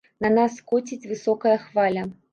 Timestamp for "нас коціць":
0.37-1.09